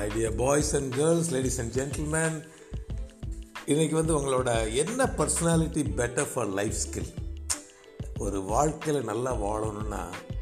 My 0.00 0.08
dear 0.08 0.36
boys 0.36 0.74
and 0.76 0.94
girls 0.94 1.30
ladies 1.30 1.60
and 1.60 1.72
gentleman 1.78 2.36
இன்றைக்கி 3.66 3.90
வந்து 3.90 4.18
உங்களோட 4.18 4.74
என்ன 4.74 5.04
personality 5.04 5.82
better 5.96 6.28
for 6.34 6.48
life 6.48 6.76
skill 6.84 7.10
ஒரு 8.18 8.42
வாழ்க்கையில் 8.42 9.04
நல்லா 9.04 9.34
வாழணும்னா 9.34 10.00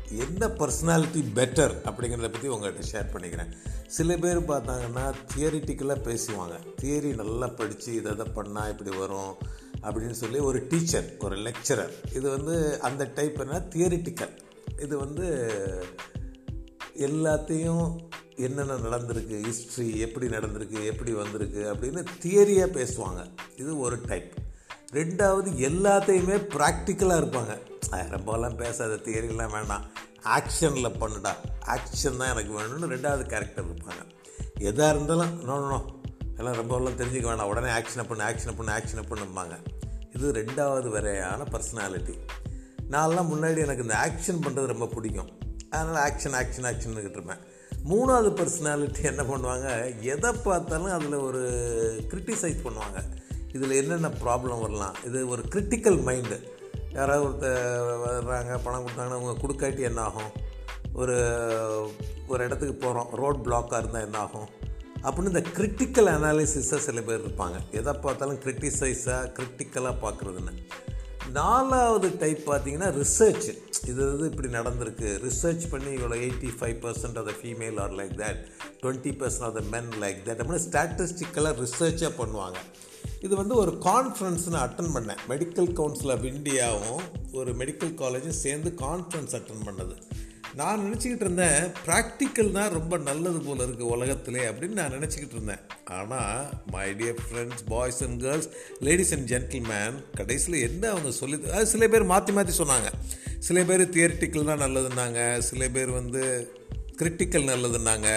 என்ன 0.09 0.47
பர்சனாலிட்டி 0.47 1.23
பெட்டர் 1.35 1.75
அப்படிங்கிறத 1.85 2.29
பற்றி 2.33 2.49
உங்கள்கிட்ட 2.49 2.85
ஷேர் 2.93 3.13
பண்ணிக்கிறேன். 3.15 3.51
சில 3.87 4.17
பேர் 4.17 4.41
பார்த்தாங்கன்னா 4.41 5.15
தியரிட்டிக்கலாக 5.35 6.05
பேசுவாங்க. 6.09 6.59
தியரி 6.83 7.15
நல்லா 7.15 7.47
படித்து 7.47 7.95
இதை 7.95 8.13
இதை 8.13 8.27
பண்ணால் 8.35 8.69
இப்படி 8.69 8.97
வரும் 8.97 9.35
அப்படின்னு 9.83 10.11
சொல்லி 10.11 10.39
ஒரு 10.39 10.67
டீச்சர் 10.67 11.17
ஒரு 11.19 11.37
லெக்சரர் 11.37 11.93
இது 12.15 12.31
வந்து 12.31 12.81
அந்த 12.81 13.05
டைப் 13.15 13.41
என்ன? 13.41 13.59
தியரிட்டிக்கல் 13.75 14.37
இது 14.81 14.99
வந்து 14.99 15.27
எல்லாத்தையும் 16.97 18.07
என்னென்ன 18.39 18.75
நடந்திருக்கு 18.75 19.37
ஹிஸ்ட்ரி 19.45 19.99
எப்படி 19.99 20.27
நடந்திருக்கு 20.27 20.85
எப்படி 20.85 21.13
வந்திருக்கு 21.13 21.63
அப்படின்னு 21.73 22.05
தியரியாக 22.23 22.69
பேசுவாங்க. 22.79 23.23
இது 23.57 23.79
ஒரு 23.79 24.01
டைப் 24.07 24.33
ரெண்டாவது 24.93 25.49
எல்லாத்தையுமே 25.69 26.37
ப்ராக்டிக்கலாக 26.57 27.23
இருப்பாங்க. 27.23 27.55
ரொம்பலாம் 28.15 28.57
பேசாத 28.57 28.95
தியரிலாம் 28.95 29.51
வேண்டாம். 29.51 29.85
ஆக்ஷனில் 30.37 30.99
பண்ணுடா. 31.01 31.33
ஆக்ஷன் 31.75 32.17
தான் 32.17 32.31
எனக்கு 32.31 32.53
வேணும்னு 32.61 32.91
ரெண்டாவது 32.95 33.25
கேரக்டர் 33.27 33.69
இருப்பாங்க. 33.71 34.03
எதாக 34.59 34.95
இருந்தாலும் 34.95 35.45
நோ 35.45 35.59
நோ, 35.59 35.69
நோ 35.69 35.81
எல்லாம் 36.37 36.55
ரொம்பலாம் 36.55 36.99
தெரிஞ்சுக்க 37.01 37.29
வேணாம் 37.31 37.51
உடனே 37.53 37.69
ஆக்ஷனை 37.69 38.05
பண்ணு 38.09 38.25
ஆக்ஷனை 38.25 38.55
பண்ணு 38.57 38.73
ஆக்ஷனை 38.73 39.05
பண்ணும்பாங்க. 39.11 39.55
இது 40.17 40.33
ரெண்டாவது 40.33 40.89
வரையான 40.89 41.47
பர்சனாலிட்டி 41.53 42.15
நான்லாம் 42.91 43.31
முன்னாடி 43.33 43.59
எனக்கு 43.59 43.83
இந்த 43.83 43.97
ஆக்ஷன் 44.07 44.45
பண்ணுறது 44.45 44.67
ரொம்ப 44.67 44.87
பிடிக்கும். 44.87 45.31
அதனால் 45.71 46.13
ஆக்ஷன் 46.13 46.37
ஆக்ஷன் 46.41 46.69
ஆக்ஷன்னுக்கிட்டு 46.71 47.19
இருப்பேன். 47.19 47.48
மூணாவது 47.85 48.31
பர்சனாலிட்டி 48.39 49.03
என்ன 49.03 49.23
பண்ணுவாங்க? 49.23 50.01
எதை 50.03 50.33
பார்த்தாலும் 50.33 50.91
அதில் 50.91 51.15
ஒரு 51.15 51.43
கிரிட்டிசைஸ் 52.09 52.57
பண்ணுவாங்க. 52.65 53.03
இதில் 53.53 53.71
என்னென்ன 53.71 54.09
ப்ராப்ளம் 54.09 54.61
வரலாம்? 54.61 54.97
இது 55.05 55.29
ஒரு 55.29 55.43
கிரிட்டிக்கல் 55.55 56.01
மைண்டு 56.09 56.43
யாராவது 56.93 57.29
ஒருத்தர் 57.29 58.09
வர்றாங்க 58.09 58.59
பணம் 58.65 58.87
கொடுத்தாங்கன்னா 58.87 59.21
அவங்க 59.21 59.47
கொடுக்காட்டி 59.47 59.81
என்ன 59.81 60.01
ஆகும்? 60.01 60.47
ஒரு 60.93 61.17
ஒரு 62.29 62.45
இடத்துக்கு 62.45 62.75
போகிறோம் 62.75 63.09
ரோட் 63.13 63.47
பிளாக்காக 63.47 63.79
இருந்தால் 63.79 64.03
என்ன 64.03 64.19
ஆகும்? 64.19 64.49
அப்படின்னு 65.03 65.27
இந்த 65.27 65.43
கிரிட்டிக்கல் 65.57 66.15
அனாலிசிஸாக 66.15 66.77
சில 66.77 67.01
பேர் 67.01 67.27
இருப்பாங்க. 67.27 67.71
எதை 67.71 67.93
பார்த்தாலும் 67.93 68.41
கிரிட்டிசைஸாக 68.41 69.33
கிரிட்டிக்கலாக 69.39 69.95
பார்க்குறதுன்னு. 70.03 70.55
நாலாவது 71.33 72.17
டைப் 72.19 72.51
பார்த்தீங்கன்னா 72.51 72.89
ரிசர்ச் 73.01 73.47
இது 73.89 74.03
இது 74.15 74.31
இப்படி 74.31 74.49
நடந்திருக்கு. 74.49 75.09
ரிசர்ச் 75.27 75.65
பண்ணி 75.71 75.97
இவ்வளோ 75.97 76.17
eighty 76.27 76.51
five 76.61 76.79
percent 76.85 77.19
of 77.19 77.27
the 77.29 77.33
female 77.43 77.81
are 77.81 77.93
like 77.93 78.15
that 78.21 78.41
twenty 78.83 79.13
percent 79.21 79.47
of 79.49 79.55
the 79.55 79.61
men 79.71 79.91
like 80.01 80.19
that 80.27 80.41
அப்படின்னு 80.43 80.67
ஸ்டாட்டிஸ்டிக்கலாக 80.69 81.65
ரிசர்ச்சாக 81.65 82.13
பண்ணுவாங்க. 82.19 82.57
இது 83.21 83.37
வந்து 83.37 83.55
ஒரு 83.55 83.71
கான்ஃபரன்ஸ் 83.71 84.49
நான் 84.49 84.69
அட்டன் 84.69 84.95
பண்ணேன். 84.95 85.19
மெடிக்கல் 85.29 85.73
கவுன்சில் 85.73 86.11
ஆஃப் 86.11 86.25
இந்தியாவும் 86.25 87.03
ஒரு 87.33 87.53
மெடிக்கல் 87.53 87.95
காலேஜும் 88.03 88.41
சேர்ந்து 88.45 88.75
கான்ஃபரன்ஸ் 88.77 89.37
அட்டன் 89.39 89.67
பண்ணது. 89.67 89.97
நான் 90.55 90.83
நினச்சிக்கிட்டு 90.85 91.25
இருந்தேன் 91.27 91.73
ப்ராக்டிக்கல் 91.87 92.51
தான் 92.53 92.71
ரொம்ப 92.71 92.99
நல்லது 92.99 93.39
போல் 93.39 93.63
இருக்குது 93.67 93.91
உலகத்திலே 93.95 94.43
அப்படின்னு 94.49 94.79
நான் 94.81 94.95
நினச்சிக்கிட்டு 94.97 95.37
இருந்தேன். 95.39 95.63
ஆனால் 95.85 96.51
my 96.71 96.95
dear 96.95 97.21
friends 97.27 97.65
boys 97.69 98.03
and 98.03 98.21
girls 98.21 98.49
ladies 98.79 99.13
and 99.17 99.29
gentleman 99.33 99.97
கடைசியில் 100.15 100.59
என்ன 100.69 100.91
அவங்க 100.91 101.11
சொல்லி 101.11 101.39
அது 101.51 101.67
சில 101.67 101.89
பேர் 101.89 102.05
மாற்றி 102.05 102.33
மாற்றி 102.33 102.65
சொன்னாங்க. 102.65 102.91
சில 103.39 103.65
பேர் 103.65 103.85
தியரிட்டிக்கல் 103.97 104.45
தான் 104.45 104.63
நல்லதுன்னாங்க. 104.65 105.39
சில 105.39 105.69
பேர் 105.69 105.91
வந்து 105.91 106.53
கிரிட்டிக்கல் 107.03 107.51
நல்லதுன்னாங்க. 107.53 108.09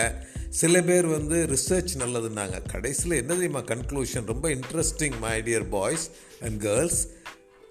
சில 0.50 0.82
பேர் 0.82 1.06
வந்து 1.06 1.48
ரிசர்ச் 1.56 1.92
நல்லதுன்னாங்க. 2.04 2.68
கடைசியில் 2.72 3.20
என்ன 3.22 3.34
தெரியுமா 3.34 3.60
கன்க்ளூஷன் 3.60 4.26
ரொம்ப 4.26 4.50
interesting 4.50 5.20
my 5.20 5.42
dear 5.42 5.70
boys 5.70 6.10
and 6.42 6.62
girls 6.62 7.08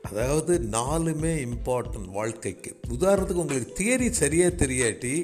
அதாவது 0.09 0.53
நாலுமே 0.77 1.33
இம்பார்ட்டன்ட் 1.47 2.11
வாழ்க்கைக்கு. 2.19 2.71
உதாரணத்துக்கு 2.97 3.45
உங்களுக்கு 3.45 3.77
தியரி 3.81 4.09
சரியாக 4.23 4.59
தெரியாட்டி 4.63 5.15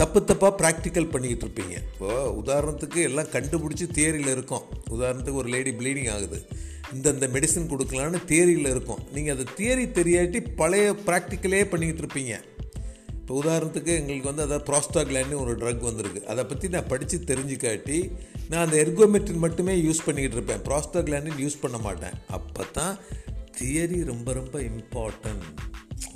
தப்பு 0.00 0.20
தப்பாக 0.20 0.52
ப்ராக்டிக்கல் 0.60 1.10
பண்ணிக்கிட்டு 1.12 1.44
இருப்பீங்க. 1.46 1.76
இப்போ 1.92 2.10
உதாரணத்துக்கு 2.40 3.00
எல்லாம் 3.08 3.30
கண்டுபிடிச்சி 3.34 3.86
தியரியில் 3.98 4.32
இருக்கும். 4.36 4.64
உதாரணத்துக்கு 4.96 5.40
ஒரு 5.42 5.50
லேடி 5.54 5.72
ப்ளீடிங் 5.80 6.10
ஆகுது. 6.14 6.38
இந்தந்த 6.94 7.26
மெடிசன் 7.34 7.70
கொடுக்கலான்னு 7.70 8.18
தியரியில் 8.30 8.72
இருக்கும். 8.72 9.00
நீங்கள் 9.14 9.34
அந்த 9.36 9.46
தியரி 9.58 9.86
தெரியாட்டி 9.98 10.40
பழைய 10.60 10.88
ப்ராக்டிக்கலே 11.06 11.62
பண்ணிக்கிட்டு 11.72 12.04
இருப்பீங்க. 12.04 12.34
இப்போ 13.20 13.34
உதாரணத்துக்கு 13.42 13.92
எங்களுக்கு 14.00 14.30
வந்து 14.30 14.44
அதாவது 14.46 14.66
ப்ராஸ்டாக்லான்னு 14.70 15.40
ஒரு 15.44 15.52
ட்ரக் 15.62 15.86
வந்திருக்கு. 15.88 16.20
அதை 16.32 16.42
பற்றி 16.50 16.66
நான் 16.74 16.90
படித்து 16.92 17.16
தெரிஞ்சுக்காட்டி 17.30 17.98
நான் 18.50 18.64
அந்த 18.64 18.76
எர்கோமெட்ரின் 18.84 19.44
மட்டுமே 19.44 19.74
யூஸ் 19.86 20.04
பண்ணிக்கிட்டு 20.06 20.38
இருப்பேன். 20.38 20.62
ப்ராஸ்டாக்லாண்டின் 20.68 21.40
யூஸ் 21.44 21.62
பண்ண 21.62 21.78
மாட்டேன். 21.86 22.14
அப்போ 22.36 22.64
தான் 22.78 22.94
தியரி 23.60 24.04
ரொம்ப 24.04 24.32
ரொம்ப 24.32 24.58
இம்பார்ட்டன்ட் 24.60 25.46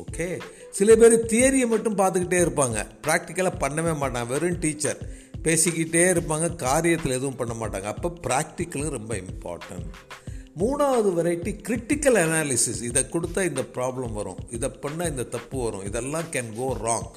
ஓகே 0.00 0.40
சில 0.70 0.96
பேர் 0.96 1.24
தியரியை 1.24 1.66
மட்டும் 1.66 1.98
பார்த்துக்கிட்டே 1.98 2.38
இருப்பாங்க. 2.46 2.78
ப்ராக்டிக்கலாக 3.06 3.60
பண்ணவே 3.60 3.92
மாட்டாங்க. 4.02 4.26
வெறும் 4.26 4.58
டீச்சர் 4.58 4.98
பேசிக்கிட்டே 5.42 6.02
இருப்பாங்க. 6.14 6.46
காரியத்தில் 6.66 7.18
எதுவும் 7.18 7.36
பண்ண 7.36 7.54
மாட்டாங்க. 7.54 7.82
அப்போ 7.82 8.12
ப்ராக்டிக்கலும் 8.26 8.96
ரொம்ப 8.96 9.14
இம்பார்ட்டன்ட் 9.14 9.88
மூணாவது 10.58 11.10
வெரைட்டி 11.18 11.52
கிரிட்டிக்கல் 11.68 12.18
அனாலிசிஸ் 12.24 12.82
இதை 12.82 13.02
கொடுத்தா 13.02 13.48
இந்த 13.48 13.62
ப்ராப்ளம் 13.74 14.12
வரும். 14.12 14.40
இதை 14.50 14.70
பண்ணால் 14.82 15.08
இந்த 15.08 15.22
தப்பு 15.22 15.62
வரும். 15.62 15.84
இதெல்லாம் 15.84 16.30
கேன் 16.32 16.54
கோ 16.56 16.76
ராங் 16.84 17.08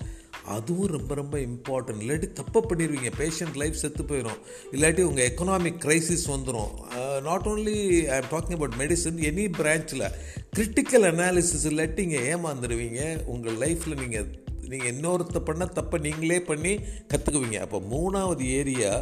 அதுவும் 0.47 0.87
ரொம்ப 0.87 1.15
ரொம்ப 1.15 1.39
இம்பார்ட்டன்ட் 1.39 2.01
இல்லாட்டி 2.01 2.27
தப்பை 2.33 2.61
பண்ணிடுவீங்க 2.61 3.11
பேஷண்ட் 3.17 3.55
லைஃப் 3.55 3.73
செத்து 3.73 4.03
போயிடும் 4.03 4.39
இல்லாட்டி 4.71 5.01
உங்கள் 5.01 5.25
எக்கனாமிக் 5.25 5.79
க்ரைசிஸ் 5.85 6.25
வந்துடும் 6.31 6.73
not 7.23 7.47
only 7.47 7.77
I 8.05 8.17
am 8.17 8.29
talking 8.31 8.57
about 8.57 8.77
medicine 8.77 9.19
any 9.23 9.45
பிரான்ச்சில் 9.57 10.05
critical 10.55 11.07
analysis 11.11 11.65
இல்லாட்டி 11.65 11.99
இங்கே 11.99 12.21
ஏமாந்துடுவீங்க 12.33 13.25
உங்கள் 13.25 13.57
லைஃப்பில் 13.57 13.99
நீங்கள் 13.99 14.27
நீங்கள் 14.67 14.91
இன்னொருத்த 14.93 15.39
பண்ண 15.39 15.65
தப்பை 15.73 15.99
நீங்களே 15.99 16.39
பண்ணி 16.41 16.73
கற்றுக்குவீங்க 17.07 17.59
அப்போ 17.59 17.79
மூணாவது 17.91 18.45
ஏரியா 18.59 18.93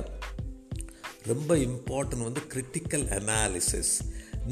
ரொம்ப 1.28 1.57
இம்பார்ட்டன்ட் 1.57 2.24
வந்து 2.24 2.41
கிரிட்டிக்கல் 2.53 3.06
அனாலிசிஸ் 3.09 3.94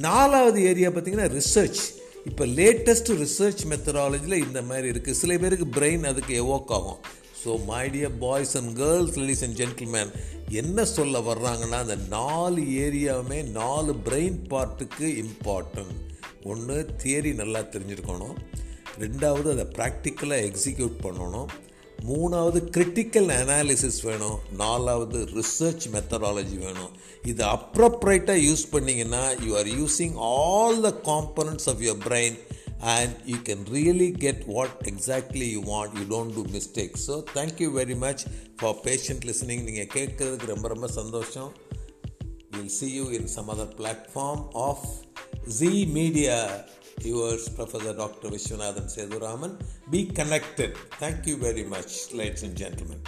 நாலாவது 0.01 0.59
ஏரியா 0.63 0.89
பார்த்திங்கன்னா 0.89 1.29
ரிசர்ச் 1.31 1.81
இப்போ 2.27 2.45
லேட்டஸ்ட் 2.45 3.09
ரிசர்ச் 3.21 3.61
மெத்தடாலஜியில் 3.71 4.43
இந்த 4.45 4.61
மாதிரி 4.69 4.87
இருக்குது 4.91 5.19
சில 5.19 5.37
பேருக்கு 5.37 5.65
பிரெயின் 5.77 6.03
அதுக்கு 6.09 6.33
எவோக் 6.43 6.71
ஆகும். 6.77 6.99
So 7.41 7.51
my 7.69 7.83
dear 7.89 8.17
boys 8.23 8.57
and 8.59 8.71
girls 8.79 9.17
ladies 9.19 9.43
and 9.45 9.57
gentleman 9.61 10.11
என்ன 10.61 10.85
சொல்ல 10.85 11.19
வர்றாங்கன்னா 11.29 11.79
அந்த 11.85 11.95
நாலு 11.95 12.61
ஏரியாவுமே 12.85 13.39
நாலு 13.59 13.93
பிரெயின் 14.07 14.39
பார்ட்டுக்கு 14.53 15.07
இம்பார்ட்டன்ட் 15.23 15.95
ஒன்று 16.43 16.77
தியரி 17.03 17.33
நல்லா 17.41 17.59
தெரிஞ்சிருக்கணும். 17.59 18.35
ரெண்டாவது 19.03 19.47
அதை 19.55 19.67
ப்ராக்டிக்கலாக 19.77 20.47
எக்ஸிக்யூட் 20.49 20.97
பண்ணணும். 21.05 21.49
மூணாவது 22.07 22.59
கிரிட்டிக்கல் 22.75 23.29
அனாலிசிஸ் 23.37 24.01
வேணும். 24.03 24.39
நாலாவது 24.51 25.19
ரிசர்ச் 25.37 25.85
மெத்தடாலஜி 25.93 26.57
வேணும். 26.57 26.91
இதை 27.23 27.47
அப்ரோப்ரைட்டாக 27.47 28.43
யூஸ் 28.49 28.63
பண்ணிங்கன்னா 28.71 29.23
you 29.45 29.57
are 29.57 29.67
using 29.67 30.15
all 30.15 30.81
the 30.81 30.91
components 31.03 31.69
of 31.69 31.81
your 31.81 32.01
brain 32.07 32.37
and 32.79 33.15
you 33.25 33.35
can 33.35 33.63
really 33.71 34.17
get 34.17 34.43
what 34.45 34.91
exactly 34.91 35.47
you 35.51 35.61
want 35.61 35.95
you 35.99 36.03
don't 36.15 36.33
do 36.33 36.45
mistake 36.57 36.95
so 37.07 37.23
thank you 37.33 37.69
very 37.79 37.97
much 37.97 38.23
for 38.57 38.75
patient 38.83 39.25
listening 39.31 39.63
நீங்கள் 39.63 39.91
கேட்குறதுக்கு 39.97 40.45
ரொம்ப 40.45 40.67
ரொம்ப 40.67 40.87
சந்தோஷம். 40.87 41.51
Will 42.51 42.67
see 42.67 42.93
you 42.93 43.09
in 43.09 43.27
some 43.27 43.49
other 43.49 43.73
platform 43.79 44.43
of 44.53 44.87
G 45.57 45.85
media 45.85 46.65
Yours, 47.05 47.49
Professor 47.49 47.93
Dr. 47.93 48.29
Vishwanathan 48.29 48.87
Seduraman. 48.87 49.59
Be 49.89 50.05
connected. 50.05 50.77
Thank 50.99 51.27
you 51.27 51.37
very 51.37 51.63
much, 51.63 52.13
ladies 52.13 52.43
and 52.43 52.55
gentlemen. 52.55 53.01